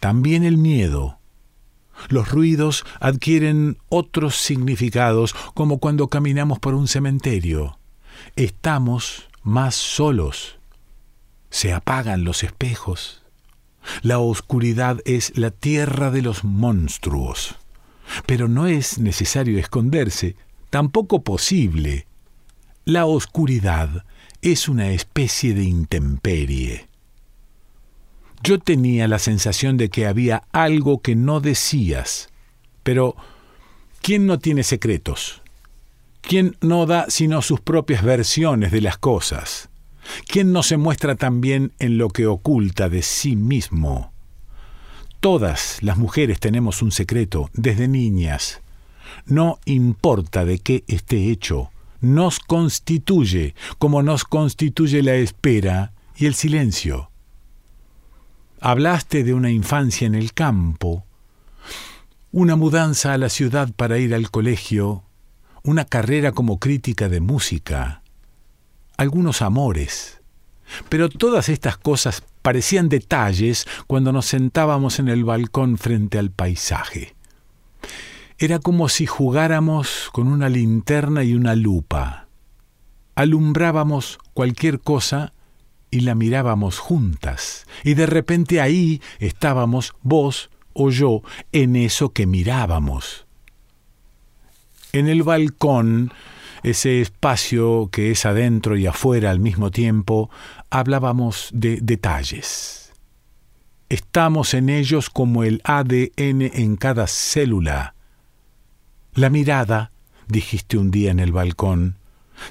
También 0.00 0.44
el 0.44 0.58
miedo. 0.58 1.18
Los 2.08 2.30
ruidos 2.30 2.84
adquieren 3.00 3.78
otros 3.88 4.36
significados, 4.36 5.34
como 5.54 5.78
cuando 5.78 6.08
caminamos 6.08 6.58
por 6.58 6.74
un 6.74 6.88
cementerio. 6.88 7.78
Estamos 8.36 9.28
más 9.44 9.74
solos 9.74 10.58
se 11.50 11.72
apagan 11.72 12.24
los 12.24 12.42
espejos. 12.42 13.22
La 14.02 14.18
oscuridad 14.18 15.00
es 15.04 15.36
la 15.38 15.52
tierra 15.52 16.10
de 16.10 16.22
los 16.22 16.42
monstruos. 16.42 17.54
Pero 18.26 18.48
no 18.48 18.66
es 18.66 18.98
necesario 18.98 19.58
esconderse, 19.58 20.34
tampoco 20.70 21.22
posible. 21.22 22.06
La 22.84 23.06
oscuridad 23.06 24.04
es 24.42 24.68
una 24.68 24.90
especie 24.90 25.54
de 25.54 25.62
intemperie. 25.62 26.88
Yo 28.42 28.58
tenía 28.58 29.06
la 29.06 29.18
sensación 29.18 29.76
de 29.76 29.90
que 29.90 30.06
había 30.06 30.42
algo 30.52 31.00
que 31.00 31.14
no 31.14 31.40
decías, 31.40 32.30
pero 32.82 33.14
¿quién 34.02 34.26
no 34.26 34.38
tiene 34.38 34.64
secretos? 34.64 35.43
¿Quién 36.26 36.56
no 36.62 36.86
da 36.86 37.06
sino 37.08 37.42
sus 37.42 37.60
propias 37.60 38.02
versiones 38.02 38.72
de 38.72 38.80
las 38.80 38.96
cosas? 38.96 39.68
¿Quién 40.26 40.52
no 40.52 40.62
se 40.62 40.78
muestra 40.78 41.16
también 41.16 41.72
en 41.78 41.98
lo 41.98 42.08
que 42.08 42.26
oculta 42.26 42.88
de 42.88 43.02
sí 43.02 43.36
mismo? 43.36 44.12
Todas 45.20 45.82
las 45.82 45.98
mujeres 45.98 46.40
tenemos 46.40 46.80
un 46.80 46.92
secreto 46.92 47.50
desde 47.52 47.88
niñas. 47.88 48.62
No 49.26 49.58
importa 49.66 50.46
de 50.46 50.58
qué 50.58 50.84
esté 50.86 51.30
hecho, 51.30 51.70
nos 52.00 52.40
constituye 52.40 53.54
como 53.78 54.02
nos 54.02 54.24
constituye 54.24 55.02
la 55.02 55.14
espera 55.16 55.92
y 56.16 56.24
el 56.26 56.34
silencio. 56.34 57.10
Hablaste 58.60 59.24
de 59.24 59.34
una 59.34 59.50
infancia 59.50 60.06
en 60.06 60.14
el 60.14 60.32
campo, 60.32 61.04
una 62.32 62.56
mudanza 62.56 63.12
a 63.12 63.18
la 63.18 63.28
ciudad 63.28 63.72
para 63.74 63.98
ir 63.98 64.14
al 64.14 64.30
colegio, 64.30 65.04
una 65.64 65.86
carrera 65.86 66.32
como 66.32 66.58
crítica 66.60 67.08
de 67.08 67.20
música, 67.20 68.02
algunos 68.98 69.40
amores. 69.40 70.20
Pero 70.90 71.08
todas 71.08 71.48
estas 71.48 71.78
cosas 71.78 72.22
parecían 72.42 72.90
detalles 72.90 73.66
cuando 73.86 74.12
nos 74.12 74.26
sentábamos 74.26 74.98
en 74.98 75.08
el 75.08 75.24
balcón 75.24 75.78
frente 75.78 76.18
al 76.18 76.30
paisaje. 76.30 77.14
Era 78.38 78.58
como 78.58 78.90
si 78.90 79.06
jugáramos 79.06 80.10
con 80.12 80.28
una 80.28 80.50
linterna 80.50 81.24
y 81.24 81.34
una 81.34 81.54
lupa. 81.54 82.28
Alumbrábamos 83.14 84.18
cualquier 84.34 84.80
cosa 84.80 85.32
y 85.90 86.00
la 86.00 86.14
mirábamos 86.14 86.78
juntas. 86.78 87.66
Y 87.84 87.94
de 87.94 88.04
repente 88.04 88.60
ahí 88.60 89.00
estábamos 89.18 89.94
vos 90.02 90.50
o 90.74 90.90
yo 90.90 91.22
en 91.52 91.76
eso 91.76 92.12
que 92.12 92.26
mirábamos. 92.26 93.24
En 94.94 95.08
el 95.08 95.24
balcón, 95.24 96.12
ese 96.62 97.00
espacio 97.00 97.88
que 97.90 98.12
es 98.12 98.24
adentro 98.26 98.76
y 98.76 98.86
afuera 98.86 99.32
al 99.32 99.40
mismo 99.40 99.72
tiempo, 99.72 100.30
hablábamos 100.70 101.50
de 101.52 101.80
detalles. 101.82 102.92
Estamos 103.88 104.54
en 104.54 104.68
ellos 104.68 105.10
como 105.10 105.42
el 105.42 105.60
ADN 105.64 106.42
en 106.42 106.76
cada 106.76 107.08
célula. 107.08 107.96
La 109.14 109.30
mirada, 109.30 109.90
dijiste 110.28 110.78
un 110.78 110.92
día 110.92 111.10
en 111.10 111.18
el 111.18 111.32
balcón, 111.32 111.96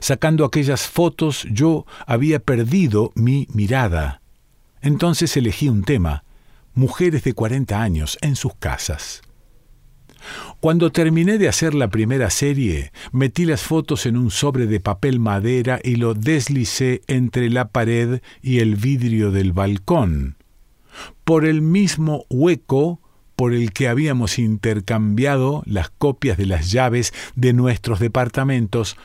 Sacando 0.01 0.43
aquellas 0.43 0.87
fotos 0.87 1.47
yo 1.49 1.85
había 2.05 2.39
perdido 2.39 3.13
mi 3.15 3.47
mirada. 3.53 4.21
Entonces 4.81 5.37
elegí 5.37 5.69
un 5.69 5.85
tema, 5.85 6.25
mujeres 6.73 7.23
de 7.23 7.31
40 7.31 7.81
años 7.81 8.17
en 8.19 8.35
sus 8.35 8.53
casas. 8.55 9.21
Cuando 10.59 10.91
terminé 10.91 11.37
de 11.37 11.49
hacer 11.49 11.73
la 11.73 11.89
primera 11.89 12.29
serie, 12.29 12.91
metí 13.11 13.45
las 13.45 13.63
fotos 13.63 14.05
en 14.05 14.17
un 14.17 14.31
sobre 14.31 14.65
de 14.65 14.79
papel 14.79 15.19
madera 15.19 15.79
y 15.83 15.95
lo 15.95 16.13
deslicé 16.13 17.01
entre 17.07 17.49
la 17.49 17.67
pared 17.69 18.21
y 18.41 18.59
el 18.59 18.75
vidrio 18.75 19.31
del 19.31 19.51
balcón. 19.51 20.37
Por 21.23 21.45
el 21.45 21.61
mismo 21.61 22.25
hueco 22.29 23.01
por 23.35 23.53
el 23.53 23.73
que 23.73 23.87
habíamos 23.87 24.39
intercambiado 24.39 25.63
las 25.65 25.89
copias 25.89 26.37
de 26.37 26.45
las 26.45 26.71
llaves 26.71 27.13
de 27.35 27.53
nuestros 27.53 27.99
departamentos 27.99 28.95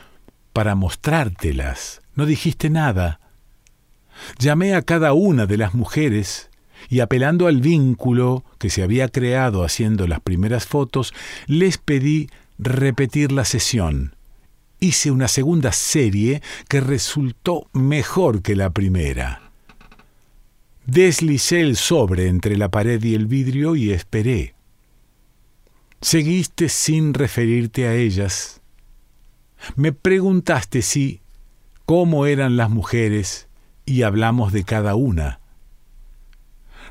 para 0.53 0.75
mostrártelas. 0.75 2.03
No 2.15 2.27
dijiste 2.27 2.71
nada. 2.71 3.21
Llamé 4.39 4.75
a 4.75 4.83
cada 4.83 5.13
una 5.13 5.47
de 5.47 5.57
las 5.57 5.75
mujeres 5.75 6.48
y 6.88 7.00
apelando 7.00 7.47
al 7.47 7.61
vínculo 7.61 8.45
que 8.59 8.71
se 8.71 8.83
había 8.83 9.09
creado 9.09 9.64
haciendo 9.64 10.07
las 10.07 10.21
primeras 10.21 10.66
fotos, 10.66 11.12
les 11.47 11.78
pedí 11.78 12.30
repetir 12.59 13.33
la 13.33 13.45
sesión. 13.45 14.14
Hice 14.80 15.11
una 15.11 15.28
segunda 15.28 15.73
serie 15.73 16.42
que 16.68 16.80
resultó 16.80 17.68
mejor 17.73 18.42
que 18.42 18.57
la 18.57 18.71
primera. 18.71 19.50
Deslicé 20.86 21.60
el 21.60 21.76
sobre 21.76 22.28
entre 22.28 22.56
la 22.56 22.71
pared 22.71 23.02
y 23.02 23.15
el 23.15 23.26
vidrio 23.26 23.76
y 23.76 23.93
esperé. 23.93 24.54
Seguiste 26.00 26.69
sin 26.69 27.13
referirte 27.13 27.86
a 27.86 27.95
ellas 27.95 28.58
me 29.76 29.93
preguntaste 29.93 30.82
si, 30.82 31.21
cómo 31.84 32.26
eran 32.26 32.56
las 32.56 32.71
mujeres, 32.71 33.49
y 33.84 34.02
hablamos 34.02 34.52
de 34.52 34.65
cada 34.65 34.95
una. 34.95 35.41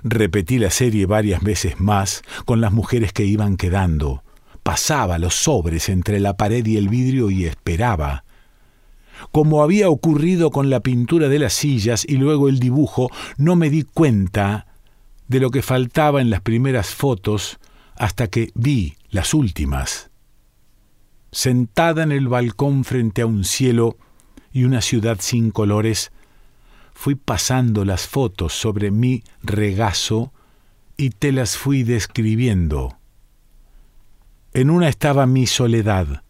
Repetí 0.03 0.59
la 0.59 0.71
serie 0.71 1.05
varias 1.05 1.41
veces 1.41 1.79
más 1.79 2.23
con 2.45 2.61
las 2.61 2.71
mujeres 2.71 3.13
que 3.13 3.25
iban 3.25 3.57
quedando. 3.57 4.23
Pasaba 4.63 5.17
los 5.17 5.35
sobres 5.35 5.89
entre 5.89 6.19
la 6.19 6.35
pared 6.35 6.65
y 6.65 6.77
el 6.77 6.89
vidrio 6.89 7.29
y 7.29 7.45
esperaba. 7.45 8.23
Como 9.31 9.63
había 9.63 9.89
ocurrido 9.89 10.51
con 10.51 10.69
la 10.69 10.81
pintura 10.81 11.29
de 11.29 11.39
las 11.39 11.53
sillas 11.53 12.05
y 12.07 12.17
luego 12.17 12.49
el 12.49 12.59
dibujo, 12.59 13.09
no 13.37 13.55
me 13.55 13.69
di 13.69 13.83
cuenta 13.83 14.67
de 15.27 15.39
lo 15.39 15.49
que 15.49 15.61
faltaba 15.61 16.21
en 16.21 16.29
las 16.29 16.41
primeras 16.41 16.87
fotos 16.87 17.57
hasta 17.95 18.27
que 18.27 18.51
vi 18.53 18.95
las 19.09 19.33
últimas 19.33 20.11
sentada 21.31 22.03
en 22.03 22.11
el 22.11 22.27
balcón 22.27 22.83
frente 22.83 23.21
a 23.21 23.25
un 23.25 23.43
cielo 23.43 23.97
y 24.51 24.63
una 24.63 24.81
ciudad 24.81 25.17
sin 25.19 25.51
colores, 25.51 26.11
fui 26.97 27.13
pasando 27.13 27.85
las 27.85 28.07
fotos 28.07 28.53
sobre 28.53 28.89
mi 28.89 29.23
regazo 29.43 30.33
y 30.97 31.11
te 31.11 31.31
las 31.31 31.55
fui 31.55 31.83
describiendo. 31.83 32.97
En 34.51 34.71
una 34.71 34.89
estaba 34.89 35.27
mi 35.27 35.45
soledad, 35.45 36.23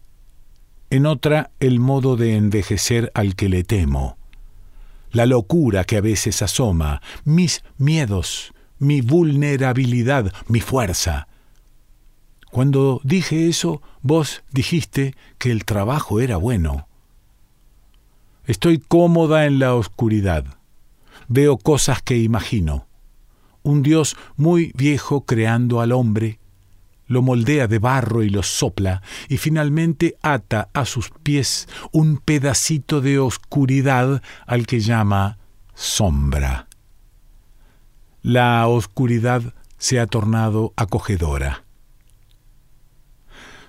en 0.90 1.06
otra 1.06 1.52
el 1.58 1.80
modo 1.80 2.16
de 2.16 2.36
envejecer 2.36 3.10
al 3.14 3.34
que 3.34 3.48
le 3.48 3.64
temo, 3.64 4.18
la 5.10 5.24
locura 5.24 5.84
que 5.84 5.96
a 5.96 6.02
veces 6.02 6.42
asoma, 6.42 7.00
mis 7.24 7.64
miedos, 7.78 8.52
mi 8.78 9.00
vulnerabilidad, 9.00 10.34
mi 10.48 10.60
fuerza, 10.60 11.28
cuando 12.50 13.00
dije 13.04 13.48
eso, 13.48 13.80
vos 14.02 14.42
dijiste 14.52 15.14
que 15.38 15.50
el 15.50 15.64
trabajo 15.64 16.20
era 16.20 16.36
bueno. 16.36 16.88
Estoy 18.44 18.78
cómoda 18.78 19.46
en 19.46 19.58
la 19.58 19.74
oscuridad. 19.74 20.57
Veo 21.28 21.58
cosas 21.58 22.02
que 22.02 22.16
imagino. 22.16 22.86
Un 23.62 23.82
Dios 23.82 24.16
muy 24.36 24.72
viejo 24.74 25.26
creando 25.26 25.80
al 25.80 25.92
hombre, 25.92 26.40
lo 27.06 27.22
moldea 27.22 27.66
de 27.66 27.78
barro 27.78 28.22
y 28.22 28.30
lo 28.30 28.42
sopla, 28.42 29.02
y 29.28 29.36
finalmente 29.36 30.16
ata 30.22 30.70
a 30.72 30.84
sus 30.86 31.10
pies 31.10 31.68
un 31.92 32.16
pedacito 32.18 33.00
de 33.00 33.18
oscuridad 33.18 34.22
al 34.46 34.66
que 34.66 34.80
llama 34.80 35.38
sombra. 35.74 36.68
La 38.22 38.66
oscuridad 38.66 39.54
se 39.76 40.00
ha 40.00 40.06
tornado 40.06 40.72
acogedora. 40.76 41.64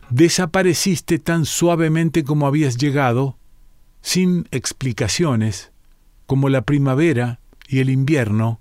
Desapareciste 0.10 1.20
tan 1.20 1.46
suavemente 1.46 2.24
como 2.24 2.48
habías 2.48 2.78
llegado, 2.78 3.38
sin 4.02 4.48
explicaciones, 4.52 5.72
como 6.26 6.50
la 6.50 6.62
primavera 6.64 7.40
y 7.70 7.80
el 7.80 7.90
invierno, 7.92 8.60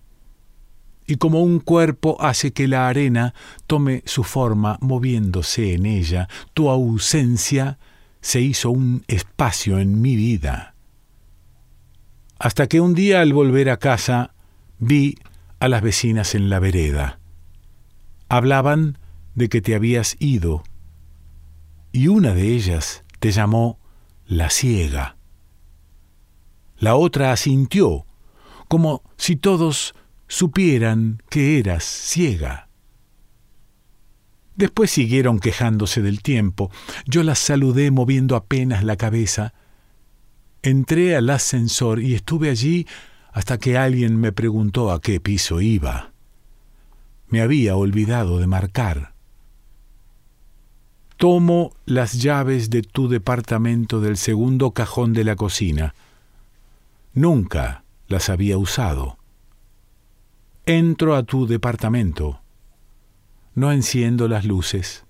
y 1.07 1.17
como 1.17 1.43
un 1.43 1.61
cuerpo 1.61 2.19
hace 2.21 2.53
que 2.53 2.69
la 2.69 2.87
arena 2.87 3.33
tome 3.67 4.03
su 4.05 4.23
forma 4.23 4.77
moviéndose 4.83 5.73
en 5.73 5.87
ella, 5.87 6.29
tu 6.53 6.69
ausencia 6.69 7.79
se 8.21 8.43
hizo 8.43 8.71
un 8.71 9.05
espacio 9.09 9.79
en 9.79 10.03
mi 10.03 10.15
vida. 10.17 10.75
Hasta 12.39 12.67
que 12.67 12.83
un 12.83 12.95
día 12.95 13.23
al 13.23 13.33
volver 13.33 13.71
a 13.71 13.79
casa 13.79 14.35
vi 14.79 15.17
a 15.61 15.69
las 15.69 15.81
vecinas 15.81 16.35
en 16.35 16.51
la 16.51 16.59
vereda. 16.59 17.19
Hablaban 18.29 18.99
de 19.35 19.49
que 19.49 19.63
te 19.63 19.75
habías 19.75 20.17
ido 20.19 20.63
y 21.91 22.09
una 22.09 22.35
de 22.35 22.49
ellas 22.49 23.05
te 23.19 23.31
llamó 23.31 23.79
la 24.27 24.51
ciega. 24.51 25.17
La 26.77 26.95
otra 26.97 27.33
asintió, 27.33 28.05
como 28.69 29.03
si 29.17 29.37
todos 29.37 29.95
supieran 30.29 31.23
que 31.31 31.59
eras 31.59 31.85
ciega. 31.85 32.69
Después 34.55 34.91
siguieron 34.91 35.39
quejándose 35.39 36.03
del 36.03 36.21
tiempo. 36.21 36.71
Yo 37.07 37.23
las 37.23 37.39
saludé 37.39 37.91
moviendo 37.91 38.37
apenas 38.37 38.85
la 38.85 38.97
cabeza. 38.97 39.55
Entré 40.63 41.17
al 41.17 41.31
ascensor 41.31 42.01
y 42.01 42.15
estuve 42.15 42.51
allí 42.51 42.87
hasta 43.33 43.59
que 43.59 43.79
alguien 43.79 44.21
me 44.21 44.33
preguntó 44.33 44.91
a 44.91 45.01
qué 45.01 45.21
piso 45.21 45.61
iba. 45.61 46.13
Me 47.29 47.41
había 47.41 47.77
olvidado 47.77 48.39
de 48.39 48.47
marcar. 48.49 49.15
Tomo 51.17 51.73
las 51.85 52.15
llaves 52.15 52.69
de 52.69 52.83
tu 52.83 53.09
departamento 53.09 54.01
del 54.01 54.17
segundo 54.17 54.73
cajón 54.73 55.13
de 55.13 55.25
la 55.25 55.37
cocina. 55.37 55.95
Nunca 57.15 57.85
las 58.09 58.29
había 58.29 58.59
usado. 58.59 59.19
Entro 60.67 61.15
a 61.15 61.23
tu 61.23 61.47
departamento. 61.47 62.43
No 63.55 63.73
enciendo 63.73 64.29
las 64.29 64.45
luces. 64.45 65.05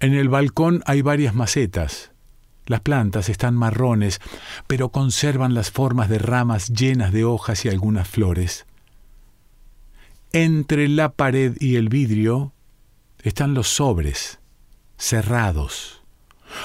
En 0.00 0.14
el 0.14 0.28
balcón 0.28 0.82
hay 0.86 1.02
varias 1.02 1.34
macetas. 1.34 2.12
Las 2.66 2.80
plantas 2.80 3.28
están 3.28 3.54
marrones, 3.54 4.20
pero 4.66 4.90
conservan 4.90 5.54
las 5.54 5.70
formas 5.70 6.08
de 6.08 6.18
ramas 6.18 6.68
llenas 6.68 7.12
de 7.12 7.24
hojas 7.24 7.64
y 7.64 7.68
algunas 7.68 8.08
flores. 8.08 8.66
Entre 10.32 10.88
la 10.88 11.12
pared 11.12 11.56
y 11.60 11.76
el 11.76 11.88
vidrio 11.88 12.52
están 13.22 13.54
los 13.54 13.68
sobres, 13.68 14.38
cerrados, 14.96 16.02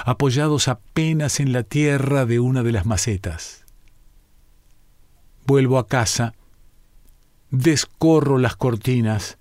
apoyados 0.05 0.67
apenas 0.67 1.39
en 1.39 1.51
la 1.51 1.63
tierra 1.63 2.25
de 2.25 2.39
una 2.39 2.63
de 2.63 2.71
las 2.71 2.85
macetas. 2.85 3.64
Vuelvo 5.45 5.77
a 5.77 5.87
casa, 5.87 6.33
descorro 7.51 8.37
las 8.37 8.55
cortinas, 8.55 9.37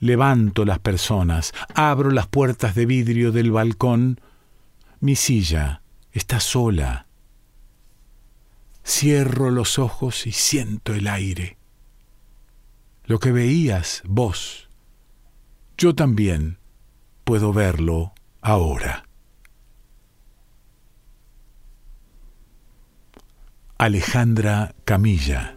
levanto 0.00 0.64
las 0.64 0.78
personas, 0.78 1.52
abro 1.74 2.10
las 2.10 2.26
puertas 2.26 2.74
de 2.74 2.86
vidrio 2.86 3.32
del 3.32 3.50
balcón, 3.50 4.20
mi 5.00 5.16
silla 5.16 5.82
está 6.12 6.40
sola. 6.40 7.06
Cierro 8.84 9.50
los 9.50 9.78
ojos 9.78 10.26
y 10.26 10.32
siento 10.32 10.94
el 10.94 11.08
aire. 11.08 11.58
Lo 13.04 13.18
que 13.18 13.32
veías 13.32 14.02
vos, 14.04 14.68
yo 15.76 15.94
también 15.94 16.58
puedo 17.24 17.52
verlo 17.52 18.12
ahora. 18.40 19.07
Alejandra 23.80 24.74
Camilla 24.84 25.54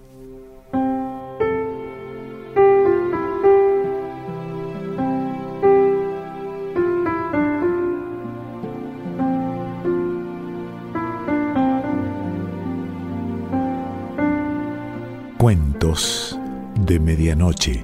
Cuentos 15.40 16.40
de 16.86 17.00
Medianoche. 17.00 17.84